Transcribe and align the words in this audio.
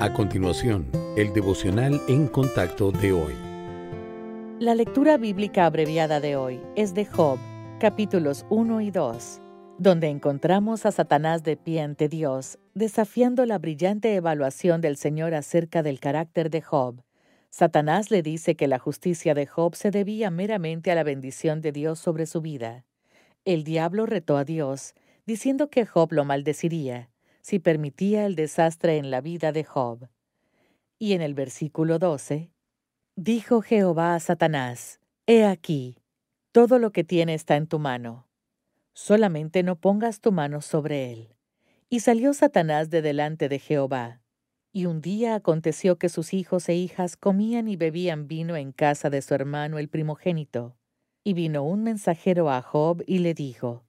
A 0.00 0.12
continuación, 0.12 0.88
el 1.16 1.32
devocional 1.32 2.00
en 2.06 2.28
contacto 2.28 2.92
de 2.92 3.10
hoy. 3.10 3.34
La 4.60 4.76
lectura 4.76 5.16
bíblica 5.16 5.66
abreviada 5.66 6.20
de 6.20 6.36
hoy 6.36 6.60
es 6.76 6.94
de 6.94 7.04
Job, 7.04 7.40
capítulos 7.80 8.46
1 8.48 8.80
y 8.80 8.92
2, 8.92 9.40
donde 9.78 10.06
encontramos 10.06 10.86
a 10.86 10.92
Satanás 10.92 11.42
de 11.42 11.56
pie 11.56 11.80
ante 11.80 12.08
Dios, 12.08 12.60
desafiando 12.74 13.44
la 13.44 13.58
brillante 13.58 14.14
evaluación 14.14 14.80
del 14.80 14.96
Señor 14.96 15.34
acerca 15.34 15.82
del 15.82 15.98
carácter 15.98 16.48
de 16.48 16.62
Job. 16.62 17.02
Satanás 17.50 18.12
le 18.12 18.22
dice 18.22 18.54
que 18.54 18.68
la 18.68 18.78
justicia 18.78 19.34
de 19.34 19.46
Job 19.46 19.74
se 19.74 19.90
debía 19.90 20.30
meramente 20.30 20.92
a 20.92 20.94
la 20.94 21.02
bendición 21.02 21.60
de 21.60 21.72
Dios 21.72 21.98
sobre 21.98 22.26
su 22.26 22.40
vida. 22.40 22.84
El 23.44 23.64
diablo 23.64 24.06
retó 24.06 24.36
a 24.36 24.44
Dios, 24.44 24.94
diciendo 25.26 25.70
que 25.70 25.86
Job 25.86 26.12
lo 26.12 26.24
maldeciría 26.24 27.10
si 27.40 27.58
permitía 27.58 28.26
el 28.26 28.34
desastre 28.34 28.96
en 28.96 29.10
la 29.10 29.20
vida 29.20 29.52
de 29.52 29.64
Job. 29.64 30.08
Y 30.98 31.12
en 31.12 31.22
el 31.22 31.34
versículo 31.34 31.98
12, 31.98 32.50
dijo 33.16 33.62
Jehová 33.62 34.14
a 34.14 34.20
Satanás, 34.20 35.00
He 35.26 35.44
aquí, 35.44 35.98
todo 36.52 36.78
lo 36.78 36.92
que 36.92 37.04
tiene 37.04 37.34
está 37.34 37.56
en 37.56 37.66
tu 37.66 37.78
mano, 37.78 38.26
solamente 38.94 39.62
no 39.62 39.76
pongas 39.76 40.20
tu 40.20 40.32
mano 40.32 40.60
sobre 40.60 41.12
él. 41.12 41.34
Y 41.88 42.00
salió 42.00 42.34
Satanás 42.34 42.90
de 42.90 43.00
delante 43.00 43.48
de 43.48 43.58
Jehová. 43.58 44.20
Y 44.72 44.86
un 44.86 45.00
día 45.00 45.34
aconteció 45.34 45.96
que 45.98 46.08
sus 46.08 46.34
hijos 46.34 46.68
e 46.68 46.74
hijas 46.74 47.16
comían 47.16 47.68
y 47.68 47.76
bebían 47.76 48.28
vino 48.28 48.56
en 48.56 48.72
casa 48.72 49.08
de 49.08 49.22
su 49.22 49.34
hermano 49.34 49.78
el 49.78 49.88
primogénito. 49.88 50.76
Y 51.24 51.32
vino 51.32 51.62
un 51.64 51.82
mensajero 51.82 52.50
a 52.50 52.60
Job 52.60 53.02
y 53.06 53.20
le 53.20 53.34
dijo, 53.34 53.84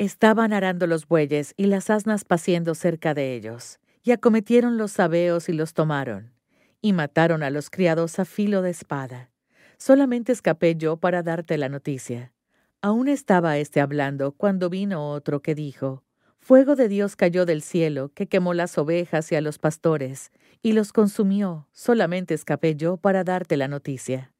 Estaban 0.00 0.54
arando 0.54 0.86
los 0.86 1.06
bueyes 1.06 1.52
y 1.58 1.66
las 1.66 1.90
asnas 1.90 2.24
paciendo 2.24 2.74
cerca 2.74 3.12
de 3.12 3.34
ellos, 3.34 3.80
y 4.02 4.12
acometieron 4.12 4.78
los 4.78 4.92
sabeos 4.92 5.50
y 5.50 5.52
los 5.52 5.74
tomaron, 5.74 6.32
y 6.80 6.94
mataron 6.94 7.42
a 7.42 7.50
los 7.50 7.68
criados 7.68 8.18
a 8.18 8.24
filo 8.24 8.62
de 8.62 8.70
espada. 8.70 9.30
Solamente 9.76 10.32
escapé 10.32 10.74
yo 10.74 10.96
para 10.96 11.22
darte 11.22 11.58
la 11.58 11.68
noticia. 11.68 12.32
Aún 12.80 13.08
estaba 13.08 13.58
éste 13.58 13.82
hablando 13.82 14.32
cuando 14.32 14.70
vino 14.70 15.10
otro 15.10 15.42
que 15.42 15.54
dijo, 15.54 16.02
Fuego 16.38 16.76
de 16.76 16.88
Dios 16.88 17.14
cayó 17.14 17.44
del 17.44 17.60
cielo, 17.60 18.10
que 18.14 18.26
quemó 18.26 18.54
las 18.54 18.78
ovejas 18.78 19.30
y 19.32 19.34
a 19.34 19.42
los 19.42 19.58
pastores, 19.58 20.32
y 20.62 20.72
los 20.72 20.94
consumió, 20.94 21.68
solamente 21.72 22.32
escapé 22.32 22.74
yo 22.74 22.96
para 22.96 23.22
darte 23.22 23.58
la 23.58 23.68
noticia. 23.68 24.32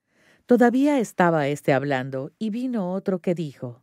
Todavía 0.47 0.99
estaba 1.01 1.49
éste 1.49 1.75
hablando, 1.75 2.33
y 2.39 2.49
vino 2.49 2.95
otro 2.95 3.19
que 3.19 3.35
dijo, 3.35 3.83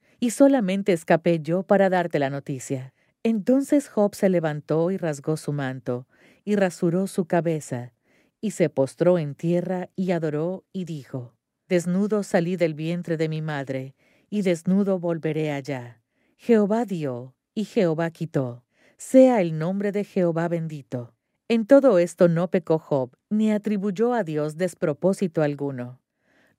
y 0.21 0.29
solamente 0.29 0.93
escapé 0.93 1.39
yo 1.41 1.63
para 1.63 1.89
darte 1.89 2.19
la 2.19 2.29
noticia. 2.29 2.93
Entonces 3.23 3.89
Job 3.89 4.13
se 4.13 4.29
levantó 4.29 4.91
y 4.91 4.97
rasgó 4.97 5.35
su 5.35 5.51
manto, 5.51 6.07
y 6.45 6.55
rasuró 6.55 7.07
su 7.07 7.25
cabeza, 7.25 7.93
y 8.39 8.51
se 8.51 8.69
postró 8.69 9.17
en 9.17 9.33
tierra 9.33 9.89
y 9.95 10.11
adoró 10.11 10.63
y 10.71 10.85
dijo, 10.85 11.33
Desnudo 11.67 12.21
salí 12.21 12.55
del 12.55 12.75
vientre 12.75 13.17
de 13.17 13.29
mi 13.29 13.41
madre, 13.41 13.95
y 14.29 14.43
desnudo 14.43 14.99
volveré 14.99 15.51
allá. 15.51 16.01
Jehová 16.37 16.85
dio, 16.85 17.33
y 17.55 17.65
Jehová 17.65 18.11
quitó. 18.11 18.63
Sea 18.97 19.41
el 19.41 19.57
nombre 19.57 19.91
de 19.91 20.03
Jehová 20.03 20.47
bendito. 20.47 21.15
En 21.47 21.65
todo 21.65 21.97
esto 21.97 22.27
no 22.27 22.51
pecó 22.51 22.77
Job, 22.77 23.17
ni 23.31 23.51
atribuyó 23.51 24.13
a 24.13 24.23
Dios 24.23 24.55
despropósito 24.55 25.41
alguno. 25.41 26.00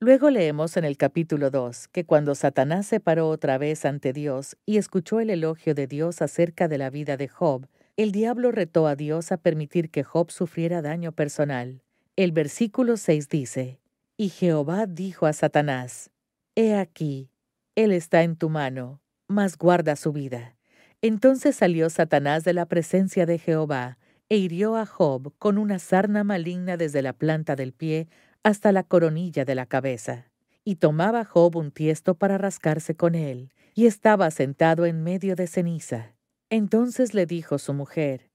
Luego 0.02 0.30
leemos 0.30 0.76
en 0.76 0.84
el 0.84 0.96
capítulo 0.96 1.52
2 1.52 1.86
que 1.86 2.04
cuando 2.04 2.34
Satanás 2.34 2.86
se 2.86 2.98
paró 2.98 3.28
otra 3.28 3.56
vez 3.56 3.84
ante 3.84 4.12
Dios 4.12 4.56
y 4.66 4.78
escuchó 4.78 5.20
el 5.20 5.30
elogio 5.30 5.76
de 5.76 5.86
Dios 5.86 6.22
acerca 6.22 6.66
de 6.66 6.76
la 6.76 6.90
vida 6.90 7.16
de 7.16 7.28
Job, 7.28 7.68
el 7.96 8.10
diablo 8.10 8.50
retó 8.50 8.88
a 8.88 8.96
Dios 8.96 9.30
a 9.30 9.36
permitir 9.36 9.90
que 9.90 10.02
Job 10.02 10.32
sufriera 10.32 10.82
daño 10.82 11.12
personal. 11.12 11.82
El 12.16 12.32
versículo 12.32 12.96
6 12.96 13.28
dice, 13.28 13.78
Y 14.16 14.30
Jehová 14.30 14.86
dijo 14.86 15.26
a 15.26 15.32
Satanás, 15.32 16.10
He 16.56 16.74
aquí, 16.74 17.30
él 17.76 17.92
está 17.92 18.24
en 18.24 18.34
tu 18.34 18.48
mano, 18.48 19.00
mas 19.28 19.56
guarda 19.56 19.94
su 19.94 20.12
vida. 20.12 20.56
Entonces 21.00 21.54
salió 21.54 21.90
Satanás 21.90 22.42
de 22.42 22.54
la 22.54 22.66
presencia 22.66 23.24
de 23.24 23.38
Jehová, 23.38 23.98
e 24.28 24.36
hirió 24.38 24.76
a 24.76 24.86
Job 24.86 25.32
con 25.38 25.58
una 25.58 25.78
sarna 25.78 26.24
maligna 26.24 26.76
desde 26.76 27.02
la 27.02 27.12
planta 27.12 27.54
del 27.54 27.72
pie 27.72 28.08
hasta 28.42 28.72
la 28.72 28.82
coronilla 28.82 29.44
de 29.44 29.54
la 29.54 29.66
cabeza. 29.66 30.30
Y 30.64 30.76
tomaba 30.76 31.24
Job 31.24 31.56
un 31.56 31.70
tiesto 31.70 32.14
para 32.14 32.38
rascarse 32.38 32.94
con 32.94 33.14
él, 33.14 33.52
y 33.74 33.86
estaba 33.86 34.30
sentado 34.30 34.86
en 34.86 35.02
medio 35.02 35.34
de 35.34 35.46
ceniza. 35.46 36.14
Entonces 36.50 37.14
le 37.14 37.26
dijo 37.26 37.58
su 37.58 37.72
mujer, 37.72 38.30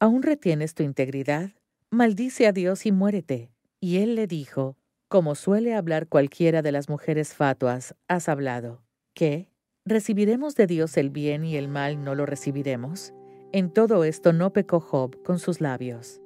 ¿Aún 0.00 0.22
retienes 0.22 0.74
tu 0.74 0.82
integridad? 0.82 1.50
Maldice 1.90 2.46
a 2.46 2.52
Dios 2.52 2.86
y 2.86 2.92
muérete. 2.92 3.50
Y 3.80 3.98
él 3.98 4.14
le 4.14 4.26
dijo, 4.26 4.76
como 5.08 5.34
suele 5.34 5.74
hablar 5.74 6.06
cualquiera 6.06 6.62
de 6.62 6.70
las 6.70 6.88
mujeres 6.88 7.34
fatuas, 7.34 7.96
has 8.06 8.28
hablado. 8.28 8.82
¿Qué? 9.14 9.50
¿Recibiremos 9.84 10.54
de 10.54 10.66
Dios 10.66 10.96
el 10.96 11.10
bien 11.10 11.44
y 11.44 11.56
el 11.56 11.68
mal 11.68 12.04
no 12.04 12.14
lo 12.14 12.26
recibiremos? 12.26 13.12
En 13.52 13.70
todo 13.72 14.04
esto 14.04 14.32
no 14.32 14.52
pecó 14.52 14.80
Job 14.80 15.22
con 15.22 15.38
sus 15.38 15.60
labios. 15.60 16.20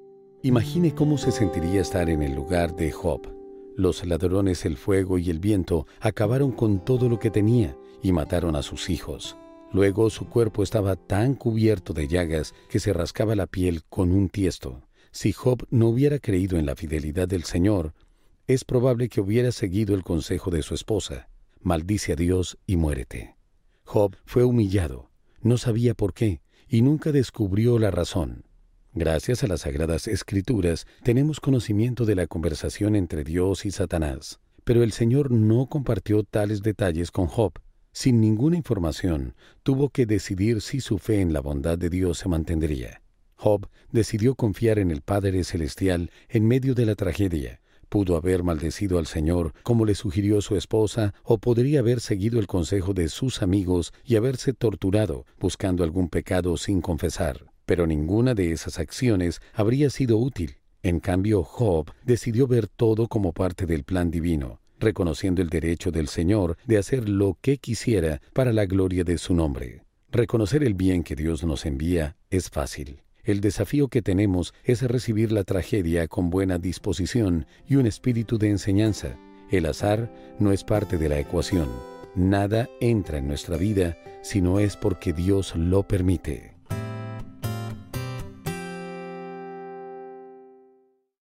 Imagine 0.45 0.93
cómo 0.93 1.19
se 1.19 1.31
sentiría 1.31 1.81
estar 1.81 2.11
en 2.11 2.21
el 2.21 2.35
lugar 2.35 2.75
de 2.75 2.91
Job. 2.91 3.33
Los 3.77 4.05
ladrones, 4.05 4.65
el 4.65 4.77
fuego 4.77 5.17
y 5.19 5.31
el 5.31 5.39
viento 5.39 5.87
acabaron 6.01 6.51
con 6.51 6.85
todo 6.85 7.09
lo 7.09 7.21
que 7.21 7.31
tenía 7.31 7.77
y 8.03 8.11
mataron 8.11 8.57
a 8.57 8.63
sus 8.63 8.91
hijos. 8.91 9.37
Luego 9.73 10.11
su 10.11 10.29
cuerpo 10.29 10.65
estaba 10.65 10.97
tan 10.97 11.37
cubierto 11.37 11.93
de 11.93 12.09
llagas 12.09 12.55
que 12.69 12.81
se 12.81 12.93
rascaba 12.93 13.37
la 13.37 13.47
piel 13.47 13.85
con 13.89 14.11
un 14.11 14.29
tiesto. 14.29 14.83
Si 15.13 15.33
Job 15.33 15.65
no 15.71 15.87
hubiera 15.91 16.19
creído 16.19 16.59
en 16.59 16.67
la 16.67 16.75
fidelidad 16.75 17.29
del 17.29 17.45
Señor, 17.45 17.95
es 18.49 18.65
probable 18.65 19.09
que 19.09 19.21
hubiera 19.21 19.53
seguido 19.53 19.95
el 19.95 20.03
consejo 20.03 20.51
de 20.51 20.63
su 20.63 20.75
esposa. 20.75 21.29
Maldice 21.61 22.15
a 22.15 22.17
Dios 22.17 22.59
y 22.67 22.75
muérete. 22.75 23.37
Job 23.85 24.17
fue 24.25 24.43
humillado, 24.43 25.09
no 25.41 25.57
sabía 25.57 25.95
por 25.95 26.15
qué 26.15 26.41
y 26.69 26.83
nunca 26.83 27.13
descubrió 27.13 27.79
la 27.79 27.93
razón. 27.93 28.43
Gracias 28.95 29.43
a 29.43 29.47
las 29.47 29.63
Sagradas 29.63 30.07
Escrituras 30.07 30.87
tenemos 31.03 31.41
conocimiento 31.41 32.05
de 32.05 32.15
la 32.15 32.27
conversación 32.27 32.95
entre 32.95 33.25
Dios 33.25 33.65
y 33.65 33.71
Satanás, 33.71 34.39
pero 34.65 34.83
el 34.83 34.93
Señor 34.93 35.31
no 35.31 35.65
compartió 35.65 36.25
tales 36.25 36.61
detalles 36.61 37.11
con 37.11 37.27
Job. 37.27 37.55
Sin 37.93 38.21
ninguna 38.21 38.59
información, 38.59 39.35
tuvo 39.63 39.89
que 39.89 40.05
decidir 40.05 40.61
si 40.61 40.83
su 40.83 40.99
fe 40.99 41.23
en 41.23 41.33
la 41.33 41.41
bondad 41.41 41.79
de 41.79 41.89
Dios 41.89 42.19
se 42.19 42.29
mantendría. 42.29 43.01
Job 43.35 43.67
decidió 43.93 44.35
confiar 44.35 44.79
en 44.79 44.91
el 44.91 45.01
Padre 45.01 45.43
Celestial 45.45 46.11
en 46.29 46.47
medio 46.47 46.75
de 46.75 46.85
la 46.85 46.95
tragedia. 46.95 47.63
Pudo 47.89 48.15
haber 48.15 48.43
maldecido 48.43 48.99
al 48.99 49.07
Señor 49.07 49.55
como 49.63 49.87
le 49.87 49.95
sugirió 49.95 50.43
su 50.43 50.55
esposa 50.55 51.15
o 51.25 51.39
podría 51.39 51.81
haber 51.81 52.01
seguido 52.01 52.39
el 52.39 52.47
consejo 52.47 52.93
de 52.93 53.09
sus 53.09 53.41
amigos 53.41 53.95
y 54.05 54.17
haberse 54.17 54.53
torturado 54.53 55.25
buscando 55.41 55.83
algún 55.83 56.11
pecado 56.11 56.59
sin 56.59 56.83
confesar 56.83 57.52
pero 57.67 57.87
ninguna 57.87 58.35
de 58.35 58.53
esas 58.53 58.79
acciones 58.79 59.41
habría 59.55 59.91
sido 59.91 60.19
útil. 60.19 60.57
En 60.83 61.01
cambio, 61.01 61.45
Job 61.45 61.93
decidió 62.05 62.47
ver 62.47 62.67
todo 62.67 63.07
como 63.07 63.33
parte 63.33 63.67
del 63.67 63.85
plan 63.85 64.11
divino, 64.11 64.61
reconociendo 64.81 65.41
el 65.41 65.49
derecho 65.49 65.93
del 65.93 66.09
Señor 66.09 66.57
de 66.67 66.79
hacer 66.79 67.09
lo 67.09 67.39
que 67.41 67.59
quisiera 67.59 68.21
para 68.33 68.53
la 68.53 68.67
gloria 68.67 69.05
de 69.05 69.17
su 69.19 69.35
nombre. 69.35 69.83
Reconocer 70.11 70.65
el 70.65 70.75
bien 70.75 71.05
que 71.05 71.15
Dios 71.15 71.45
nos 71.45 71.65
envía 71.65 72.17
es 72.31 72.51
fácil. 72.51 73.01
El 73.25 73.41
desafío 73.41 73.87
que 73.87 74.03
tenemos 74.03 74.53
es 74.65 74.83
recibir 74.83 75.31
la 75.31 75.45
tragedia 75.45 76.09
con 76.09 76.29
buena 76.29 76.59
disposición 76.59 77.47
y 77.69 77.77
un 77.77 77.87
espíritu 77.87 78.37
de 78.37 78.51
enseñanza. 78.51 79.17
El 79.51 79.67
azar 79.67 80.13
no 80.41 80.51
es 80.51 80.65
parte 80.65 80.99
de 80.99 81.09
la 81.09 81.21
ecuación. 81.21 81.69
Nada 82.17 82.69
entra 82.81 83.19
en 83.19 83.29
nuestra 83.29 83.57
vida 83.57 83.97
si 84.23 84.41
no 84.41 84.59
es 84.59 84.77
porque 84.77 85.13
Dios 85.13 85.55
lo 85.55 85.87
permite. 85.87 86.52